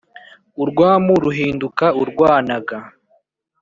urwamu 0.61 1.13
ruhinduka 1.23 1.85
urwanaga. 2.01 2.77